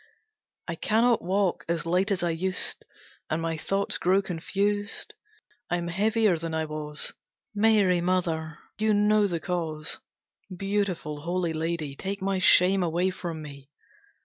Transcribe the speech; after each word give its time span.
I 0.67 0.73
cannot 0.73 1.21
walk 1.21 1.63
as 1.69 1.85
light 1.85 2.09
as 2.09 2.23
I 2.23 2.31
used, 2.31 2.85
and 3.29 3.39
my 3.39 3.55
thoughts 3.55 3.99
grow 3.99 4.19
confused. 4.23 5.13
I 5.69 5.77
am 5.77 5.89
heavier 5.89 6.39
than 6.39 6.55
I 6.55 6.65
was. 6.65 7.13
Mary 7.53 8.01
Mother, 8.01 8.57
you 8.79 8.95
know 8.95 9.27
the 9.27 9.39
cause! 9.39 9.99
Beautiful 10.57 11.21
Holy 11.21 11.53
Lady, 11.53 11.95
take 11.95 12.19
my 12.19 12.39
shame 12.39 12.81
away 12.81 13.11
from 13.11 13.43
me! 13.43 13.69